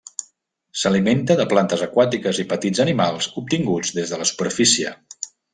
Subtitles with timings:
[0.83, 4.99] S'alimenta de plantes aquàtiques i petits animals obtinguts des de la superfície.